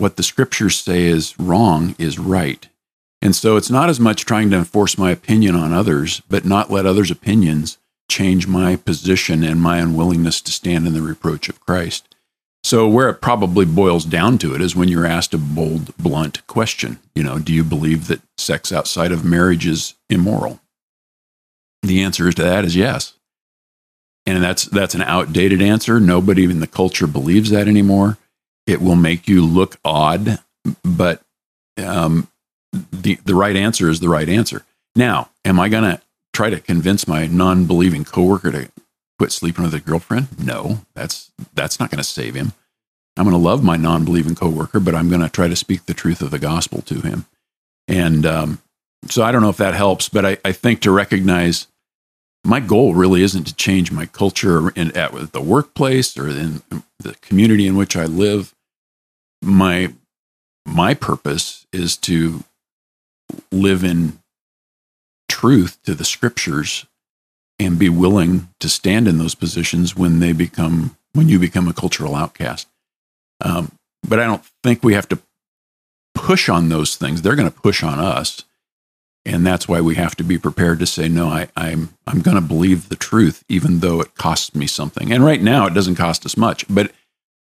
what 0.02 0.16
the 0.16 0.22
scriptures 0.22 0.80
say 0.80 1.04
is 1.04 1.38
wrong 1.38 1.94
is 1.96 2.18
right. 2.18 2.68
And 3.22 3.36
so 3.36 3.56
it's 3.56 3.70
not 3.70 3.88
as 3.88 4.00
much 4.00 4.24
trying 4.24 4.50
to 4.50 4.56
enforce 4.56 4.98
my 4.98 5.12
opinion 5.12 5.54
on 5.54 5.72
others, 5.72 6.20
but 6.28 6.44
not 6.44 6.72
let 6.72 6.84
others' 6.84 7.12
opinions 7.12 7.78
change 8.10 8.48
my 8.48 8.74
position 8.74 9.44
and 9.44 9.60
my 9.60 9.78
unwillingness 9.78 10.40
to 10.42 10.50
stand 10.50 10.88
in 10.88 10.92
the 10.92 11.00
reproach 11.00 11.48
of 11.48 11.60
Christ. 11.60 12.16
So, 12.64 12.88
where 12.88 13.08
it 13.08 13.20
probably 13.20 13.64
boils 13.64 14.04
down 14.04 14.38
to 14.38 14.54
it 14.54 14.60
is 14.60 14.76
when 14.76 14.88
you're 14.88 15.06
asked 15.06 15.34
a 15.34 15.38
bold, 15.38 15.96
blunt 15.96 16.46
question. 16.46 16.98
You 17.14 17.22
know, 17.22 17.38
do 17.38 17.52
you 17.52 17.64
believe 17.64 18.06
that 18.08 18.20
sex 18.36 18.72
outside 18.72 19.12
of 19.12 19.24
marriage 19.24 19.66
is 19.66 19.94
immoral? 20.10 20.60
The 21.82 22.02
answer 22.02 22.30
to 22.30 22.42
that 22.42 22.64
is 22.64 22.76
yes. 22.76 23.14
And 24.26 24.42
that's 24.42 24.64
that's 24.64 24.94
an 24.94 25.02
outdated 25.02 25.60
answer. 25.60 25.98
Nobody 25.98 26.44
in 26.44 26.60
the 26.60 26.68
culture 26.68 27.08
believes 27.08 27.50
that 27.50 27.66
anymore. 27.66 28.18
It 28.66 28.80
will 28.80 28.96
make 28.96 29.28
you 29.28 29.44
look 29.44 29.78
odd, 29.84 30.38
but 30.84 31.22
um, 31.78 32.28
the, 32.92 33.16
the 33.24 33.34
right 33.34 33.56
answer 33.56 33.88
is 33.88 34.00
the 34.00 34.08
right 34.08 34.28
answer. 34.28 34.64
Now, 34.94 35.30
am 35.44 35.58
I 35.58 35.68
going 35.68 35.84
to 35.84 36.00
try 36.32 36.50
to 36.50 36.60
convince 36.60 37.08
my 37.08 37.26
non 37.26 37.66
believing 37.66 38.04
coworker 38.04 38.52
to 38.52 38.70
quit 39.18 39.32
sleeping 39.32 39.64
with 39.64 39.74
a 39.74 39.80
girlfriend? 39.80 40.28
No, 40.38 40.80
that's, 40.94 41.32
that's 41.54 41.80
not 41.80 41.90
going 41.90 41.98
to 41.98 42.04
save 42.04 42.34
him. 42.34 42.52
I'm 43.16 43.24
going 43.24 43.36
to 43.36 43.38
love 43.38 43.62
my 43.62 43.76
non 43.76 44.04
believing 44.04 44.34
coworker, 44.34 44.80
but 44.80 44.94
I'm 44.94 45.08
going 45.08 45.20
to 45.20 45.28
try 45.28 45.48
to 45.48 45.56
speak 45.56 45.86
the 45.86 45.94
truth 45.94 46.22
of 46.22 46.30
the 46.30 46.38
gospel 46.38 46.82
to 46.82 47.00
him. 47.00 47.26
And 47.88 48.24
um, 48.24 48.62
so 49.06 49.22
I 49.22 49.32
don't 49.32 49.42
know 49.42 49.48
if 49.48 49.56
that 49.58 49.74
helps, 49.74 50.08
but 50.08 50.24
I, 50.24 50.38
I 50.44 50.52
think 50.52 50.80
to 50.80 50.90
recognize 50.90 51.66
my 52.44 52.60
goal 52.60 52.94
really 52.94 53.22
isn't 53.22 53.44
to 53.44 53.54
change 53.54 53.92
my 53.92 54.06
culture 54.06 54.70
in, 54.70 54.96
at 54.96 55.32
the 55.32 55.42
workplace 55.42 56.16
or 56.16 56.28
in 56.28 56.62
the 56.98 57.14
community 57.20 57.66
in 57.66 57.76
which 57.76 57.96
I 57.96 58.04
live. 58.04 58.51
My 59.42 59.92
my 60.64 60.94
purpose 60.94 61.66
is 61.72 61.96
to 61.98 62.44
live 63.50 63.82
in 63.82 64.20
truth 65.28 65.78
to 65.84 65.94
the 65.94 66.04
scriptures 66.04 66.86
and 67.58 67.78
be 67.78 67.88
willing 67.88 68.48
to 68.60 68.68
stand 68.68 69.08
in 69.08 69.18
those 69.18 69.34
positions 69.34 69.96
when 69.96 70.20
they 70.20 70.32
become 70.32 70.96
when 71.14 71.28
you 71.28 71.38
become 71.38 71.68
a 71.68 71.74
cultural 71.74 72.14
outcast. 72.14 72.68
Um, 73.40 73.72
but 74.06 74.18
I 74.18 74.24
don't 74.24 74.44
think 74.62 74.82
we 74.82 74.94
have 74.94 75.08
to 75.08 75.18
push 76.14 76.48
on 76.48 76.68
those 76.68 76.96
things. 76.96 77.22
They're 77.22 77.36
going 77.36 77.50
to 77.50 77.60
push 77.60 77.82
on 77.82 77.98
us, 77.98 78.44
and 79.24 79.46
that's 79.46 79.68
why 79.68 79.80
we 79.80 79.94
have 79.96 80.14
to 80.16 80.24
be 80.24 80.38
prepared 80.38 80.78
to 80.80 80.86
say, 80.86 81.08
"No, 81.08 81.28
I, 81.28 81.48
I'm 81.56 81.94
I'm 82.06 82.20
going 82.20 82.36
to 82.36 82.40
believe 82.40 82.88
the 82.88 82.96
truth, 82.96 83.44
even 83.48 83.80
though 83.80 84.00
it 84.00 84.14
costs 84.14 84.54
me 84.54 84.66
something." 84.66 85.12
And 85.12 85.24
right 85.24 85.42
now, 85.42 85.66
it 85.66 85.74
doesn't 85.74 85.96
cost 85.96 86.24
us 86.26 86.36
much, 86.36 86.64
but 86.68 86.92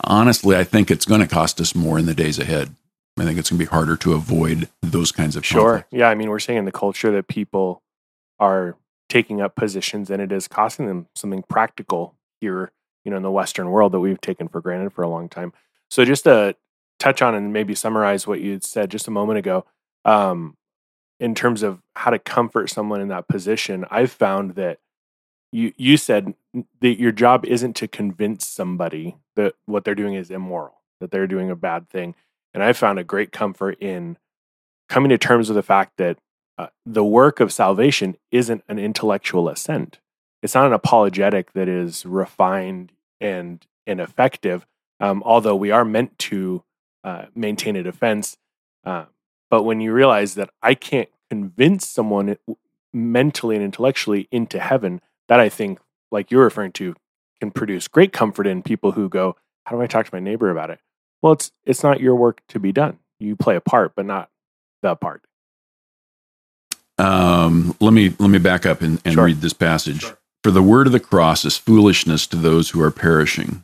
honestly, 0.03 0.55
I 0.55 0.63
think 0.63 0.89
it's 0.91 1.05
going 1.05 1.21
to 1.21 1.27
cost 1.27 1.59
us 1.61 1.75
more 1.75 1.99
in 1.99 2.05
the 2.05 2.13
days 2.13 2.39
ahead. 2.39 2.75
I 3.17 3.25
think 3.25 3.37
it's 3.37 3.49
going 3.49 3.59
to 3.59 3.65
be 3.65 3.69
harder 3.69 3.97
to 3.97 4.13
avoid 4.13 4.69
those 4.81 5.11
kinds 5.11 5.35
of 5.35 5.45
sure. 5.45 5.61
Conflicts. 5.61 5.87
Yeah, 5.91 6.09
I 6.09 6.15
mean, 6.15 6.29
we're 6.29 6.39
seeing 6.39 6.57
in 6.57 6.65
the 6.65 6.71
culture 6.71 7.11
that 7.11 7.27
people 7.27 7.83
are 8.39 8.77
taking 9.09 9.41
up 9.41 9.55
positions, 9.55 10.09
and 10.09 10.21
it 10.21 10.31
is 10.31 10.47
costing 10.47 10.87
them 10.87 11.07
something 11.15 11.43
practical 11.43 12.15
here, 12.39 12.71
you 13.03 13.11
know, 13.11 13.17
in 13.17 13.23
the 13.23 13.31
Western 13.31 13.69
world 13.71 13.91
that 13.91 13.99
we've 13.99 14.21
taken 14.21 14.47
for 14.47 14.61
granted 14.61 14.93
for 14.93 15.03
a 15.03 15.09
long 15.09 15.27
time. 15.27 15.51
So, 15.89 16.05
just 16.05 16.23
to 16.23 16.55
touch 16.99 17.21
on 17.21 17.35
and 17.35 17.51
maybe 17.51 17.75
summarize 17.75 18.25
what 18.25 18.39
you 18.39 18.59
said 18.61 18.91
just 18.91 19.07
a 19.07 19.11
moment 19.11 19.39
ago, 19.39 19.65
um, 20.05 20.55
in 21.19 21.35
terms 21.35 21.63
of 21.63 21.81
how 21.95 22.11
to 22.11 22.19
comfort 22.19 22.69
someone 22.69 23.01
in 23.01 23.09
that 23.09 23.27
position, 23.27 23.85
I've 23.91 24.11
found 24.11 24.55
that 24.55 24.79
you 25.51 25.73
you 25.75 25.97
said 25.97 26.33
that 26.81 26.99
your 26.99 27.11
job 27.11 27.45
isn't 27.45 27.75
to 27.75 27.87
convince 27.87 28.47
somebody 28.47 29.17
that 29.35 29.55
what 29.65 29.83
they're 29.83 29.95
doing 29.95 30.15
is 30.15 30.31
immoral, 30.31 30.81
that 30.99 31.11
they're 31.11 31.27
doing 31.27 31.49
a 31.49 31.55
bad 31.55 31.89
thing 31.89 32.15
and 32.53 32.63
I 32.63 32.73
found 32.73 32.99
a 32.99 33.03
great 33.03 33.31
comfort 33.31 33.77
in 33.79 34.17
coming 34.87 35.09
to 35.09 35.17
terms 35.17 35.49
with 35.49 35.55
the 35.55 35.63
fact 35.63 35.97
that 35.97 36.17
uh, 36.57 36.67
the 36.85 37.05
work 37.05 37.39
of 37.39 37.53
salvation 37.53 38.17
isn't 38.31 38.63
an 38.67 38.79
intellectual 38.79 39.47
assent. 39.49 39.99
It's 40.41 40.55
not 40.55 40.67
an 40.67 40.73
apologetic 40.73 41.53
that 41.53 41.67
is 41.67 42.05
refined 42.05 42.91
and 43.21 43.65
and 43.85 43.99
effective. 43.99 44.65
Um, 44.99 45.23
although 45.25 45.55
we 45.55 45.71
are 45.71 45.85
meant 45.85 46.17
to 46.19 46.63
uh, 47.03 47.25
maintain 47.33 47.75
a 47.75 47.83
defense, 47.83 48.37
uh, 48.83 49.05
but 49.49 49.63
when 49.63 49.79
you 49.79 49.93
realize 49.93 50.35
that 50.35 50.49
I 50.61 50.73
can't 50.73 51.09
convince 51.29 51.87
someone 51.87 52.37
mentally 52.93 53.55
and 53.55 53.63
intellectually 53.63 54.27
into 54.31 54.59
heaven, 54.59 55.01
that 55.27 55.39
I 55.39 55.47
think, 55.47 55.79
like 56.11 56.31
you're 56.31 56.43
referring 56.43 56.71
to, 56.73 56.95
can 57.39 57.51
produce 57.51 57.87
great 57.87 58.13
comfort 58.13 58.47
in 58.47 58.63
people 58.63 58.91
who 58.91 59.09
go, 59.09 59.35
"How 59.65 59.75
do 59.75 59.81
I 59.81 59.87
talk 59.87 60.05
to 60.05 60.15
my 60.15 60.19
neighbor 60.19 60.49
about 60.49 60.69
it?" 60.69 60.79
Well, 61.21 61.33
it's 61.33 61.51
it's 61.65 61.83
not 61.83 61.99
your 61.99 62.15
work 62.15 62.41
to 62.49 62.59
be 62.59 62.71
done. 62.71 62.99
You 63.19 63.35
play 63.35 63.55
a 63.55 63.61
part, 63.61 63.93
but 63.95 64.05
not 64.05 64.29
the 64.81 64.95
part. 64.95 65.23
Um, 66.97 67.75
let 67.79 67.93
me 67.93 68.13
let 68.19 68.29
me 68.29 68.39
back 68.39 68.65
up 68.65 68.81
and, 68.81 69.01
and 69.05 69.13
sure. 69.13 69.25
read 69.25 69.41
this 69.41 69.53
passage. 69.53 70.01
Sure. 70.01 70.17
For 70.43 70.51
the 70.51 70.63
word 70.63 70.87
of 70.87 70.93
the 70.93 70.99
cross 70.99 71.45
is 71.45 71.57
foolishness 71.57 72.27
to 72.27 72.37
those 72.37 72.69
who 72.69 72.81
are 72.81 72.91
perishing, 72.91 73.63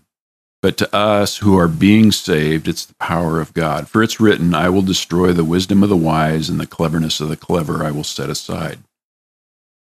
but 0.62 0.78
to 0.78 0.96
us 0.96 1.38
who 1.38 1.58
are 1.58 1.68
being 1.68 2.12
saved, 2.12 2.68
it's 2.68 2.86
the 2.86 2.96
power 2.96 3.40
of 3.40 3.54
God. 3.54 3.88
For 3.88 4.04
it's 4.04 4.20
written, 4.20 4.54
I 4.54 4.70
will 4.70 4.82
destroy 4.82 5.32
the 5.32 5.46
wisdom 5.46 5.84
of 5.84 5.90
the 5.90 5.98
wise, 5.98 6.50
and 6.50 6.60
the 6.60 6.68
cleverness 6.68 7.22
of 7.22 7.30
the 7.30 7.38
clever 7.38 7.84
I 7.84 7.92
will 7.92 8.04
set 8.04 8.30
aside. 8.30 8.80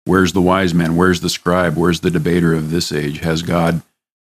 Where's 0.08 0.32
the 0.32 0.40
wise 0.40 0.72
man? 0.72 0.96
Where's 0.96 1.20
the 1.20 1.28
scribe? 1.28 1.76
Where's 1.76 2.00
the 2.00 2.10
debater 2.10 2.54
of 2.54 2.70
this 2.70 2.92
age? 2.92 3.18
Has 3.18 3.42
God 3.42 3.82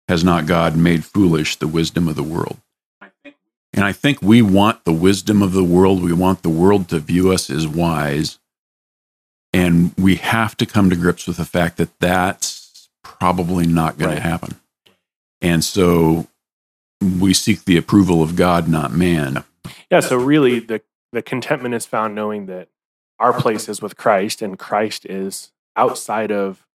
has 0.10 0.22
not 0.22 0.46
God 0.46 0.76
made 0.76 1.06
foolish 1.06 1.56
the 1.56 1.68
wisdom 1.68 2.10
of 2.10 2.18
the 2.18 2.24
world? 2.24 2.58
And 3.72 3.86
I 3.86 3.94
think 3.94 4.22
we 4.22 4.42
want 4.42 4.84
the 4.84 4.92
wisdom 4.92 5.42
of 5.42 5.54
the 5.54 5.64
world. 5.64 6.04
We 6.04 6.12
want 6.12 6.44
the 6.44 6.50
world 6.50 6.90
to 6.90 7.00
view 7.00 7.32
us 7.32 7.50
as 7.50 7.70
wise. 7.70 8.38
And 9.54 9.94
we 9.98 10.16
have 10.16 10.58
to 10.58 10.66
come 10.66 10.90
to 10.90 10.96
grips 10.98 11.26
with 11.26 11.38
the 11.38 11.46
fact 11.46 11.78
that 11.78 11.98
that's 12.02 12.90
probably 13.02 13.66
not 13.66 13.98
going 13.98 14.10
right. 14.10 14.16
to 14.16 14.22
happen. 14.22 14.56
And 15.40 15.64
so 15.64 16.28
we 17.02 17.34
seek 17.34 17.64
the 17.64 17.78
approval 17.78 18.22
of 18.22 18.36
God, 18.36 18.68
not 18.68 18.92
man. 18.92 19.46
Yeah. 19.90 20.02
So 20.02 20.18
really, 20.18 20.60
the 20.60 20.82
the 21.14 21.22
contentment 21.22 21.76
is 21.76 21.86
found 21.86 22.14
knowing 22.14 22.48
that 22.48 22.68
our 23.20 23.32
place 23.32 23.70
is 23.70 23.82
with 23.82 23.96
Christ, 23.96 24.42
and 24.42 24.60
Christ 24.60 25.06
is 25.06 25.54
outside 25.76 26.32
of 26.32 26.66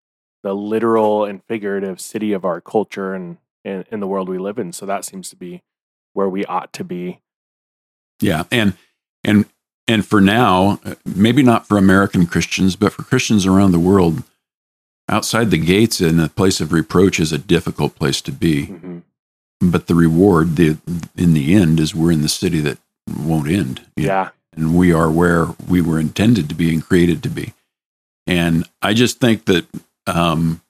the 0.43 0.53
literal 0.53 1.25
and 1.25 1.43
figurative 1.43 1.99
city 1.99 2.33
of 2.33 2.45
our 2.45 2.61
culture 2.61 3.13
and 3.13 3.37
in, 3.63 3.85
in 3.91 3.99
the 3.99 4.07
world 4.07 4.29
we 4.29 4.37
live 4.37 4.57
in. 4.57 4.71
So 4.71 4.85
that 4.85 5.05
seems 5.05 5.29
to 5.29 5.35
be 5.35 5.61
where 6.13 6.29
we 6.29 6.45
ought 6.45 6.73
to 6.73 6.83
be. 6.83 7.19
Yeah, 8.19 8.43
and 8.51 8.73
and 9.23 9.45
and 9.87 10.05
for 10.05 10.19
now, 10.19 10.79
maybe 11.05 11.43
not 11.43 11.67
for 11.67 11.77
American 11.77 12.25
Christians, 12.25 12.75
but 12.75 12.93
for 12.93 13.03
Christians 13.03 13.45
around 13.45 13.71
the 13.71 13.79
world, 13.79 14.23
outside 15.07 15.51
the 15.51 15.57
gates 15.57 16.01
in 16.01 16.19
a 16.19 16.29
place 16.29 16.59
of 16.59 16.73
reproach 16.73 17.19
is 17.19 17.31
a 17.31 17.37
difficult 17.37 17.95
place 17.95 18.21
to 18.21 18.31
be. 18.31 18.67
Mm-hmm. 18.67 18.99
But 19.59 19.87
the 19.87 19.95
reward, 19.95 20.55
the 20.55 20.77
in 21.15 21.33
the 21.33 21.53
end, 21.55 21.79
is 21.79 21.93
we're 21.93 22.11
in 22.11 22.21
the 22.21 22.29
city 22.29 22.59
that 22.61 22.79
won't 23.19 23.49
end. 23.49 23.81
Yeah, 23.95 24.29
and 24.55 24.75
we 24.75 24.91
are 24.91 25.11
where 25.11 25.47
we 25.67 25.81
were 25.81 25.99
intended 25.99 26.49
to 26.49 26.55
be 26.55 26.73
and 26.73 26.83
created 26.83 27.21
to 27.23 27.29
be. 27.29 27.53
And 28.27 28.67
I 28.81 28.93
just 28.93 29.19
think 29.19 29.45
that 29.45 29.65
um, 30.05 30.61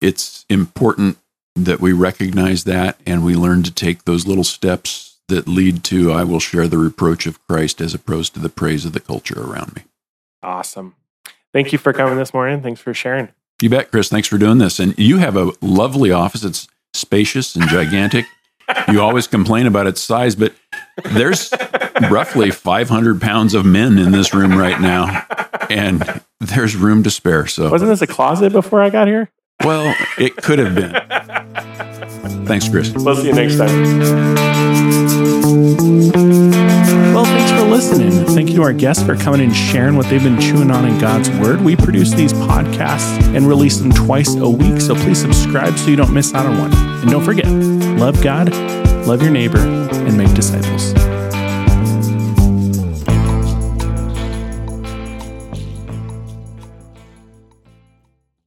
it's 0.00 0.46
important 0.48 1.18
that 1.54 1.80
we 1.80 1.92
recognize 1.92 2.64
that 2.64 2.98
and 3.04 3.24
we 3.24 3.34
learn 3.34 3.62
to 3.64 3.70
take 3.70 4.04
those 4.04 4.26
little 4.26 4.44
steps 4.44 5.18
that 5.28 5.46
lead 5.48 5.84
to 5.84 6.12
I 6.12 6.24
will 6.24 6.40
share 6.40 6.68
the 6.68 6.78
reproach 6.78 7.26
of 7.26 7.44
Christ 7.46 7.80
as 7.80 7.94
opposed 7.94 8.34
to 8.34 8.40
the 8.40 8.48
praise 8.48 8.84
of 8.84 8.92
the 8.92 9.00
culture 9.00 9.40
around 9.40 9.76
me. 9.76 9.82
Awesome. 10.42 10.94
Thank 11.52 11.72
you 11.72 11.78
for 11.78 11.92
coming 11.92 12.16
this 12.16 12.32
morning. 12.32 12.62
Thanks 12.62 12.80
for 12.80 12.94
sharing. 12.94 13.28
You 13.60 13.70
bet, 13.70 13.90
Chris. 13.90 14.08
Thanks 14.08 14.28
for 14.28 14.38
doing 14.38 14.58
this. 14.58 14.80
And 14.80 14.98
you 14.98 15.18
have 15.18 15.36
a 15.36 15.52
lovely 15.60 16.10
office. 16.10 16.42
It's 16.44 16.68
spacious 16.94 17.54
and 17.54 17.68
gigantic. 17.68 18.26
you 18.88 19.00
always 19.00 19.26
complain 19.26 19.66
about 19.66 19.86
its 19.86 20.00
size, 20.00 20.34
but 20.34 20.54
there's 21.04 21.52
roughly 22.10 22.50
500 22.50 23.20
pounds 23.20 23.54
of 23.54 23.64
men 23.64 23.98
in 23.98 24.12
this 24.12 24.34
room 24.34 24.56
right 24.56 24.80
now, 24.80 25.26
and 25.70 26.22
there's 26.40 26.76
room 26.76 27.02
to 27.04 27.10
spare. 27.10 27.46
So, 27.46 27.70
wasn't 27.70 27.90
this 27.90 28.02
a 28.02 28.06
closet 28.06 28.52
before 28.52 28.82
I 28.82 28.90
got 28.90 29.08
here? 29.08 29.30
Well, 29.64 29.94
it 30.18 30.36
could 30.36 30.58
have 30.58 30.74
been. 30.74 30.92
Thanks, 32.46 32.68
Chris. 32.68 32.92
We'll 32.92 33.16
see 33.16 33.28
you 33.28 33.34
next 33.34 33.56
time. 33.58 34.32
Well, 37.14 37.24
thanks 37.24 37.50
for 37.52 37.68
listening. 37.68 38.10
Thank 38.34 38.50
you 38.50 38.56
to 38.56 38.62
our 38.62 38.72
guests 38.72 39.02
for 39.04 39.16
coming 39.16 39.40
and 39.40 39.54
sharing 39.54 39.96
what 39.96 40.06
they've 40.06 40.22
been 40.22 40.40
chewing 40.40 40.70
on 40.70 40.84
in 40.86 40.98
God's 40.98 41.30
Word. 41.30 41.60
We 41.60 41.76
produce 41.76 42.12
these 42.12 42.32
podcasts 42.32 43.22
and 43.36 43.46
release 43.46 43.78
them 43.78 43.92
twice 43.92 44.34
a 44.34 44.48
week, 44.48 44.80
so 44.80 44.94
please 44.94 45.20
subscribe 45.20 45.78
so 45.78 45.90
you 45.90 45.96
don't 45.96 46.12
miss 46.12 46.34
out 46.34 46.46
on 46.46 46.58
one. 46.58 46.74
And 46.74 47.10
don't 47.10 47.24
forget, 47.24 47.46
love 47.46 48.20
God, 48.22 48.52
love 49.06 49.22
your 49.22 49.30
neighbor, 49.30 49.58
and 49.58 50.16
make 50.16 50.32
disciples. 50.34 51.11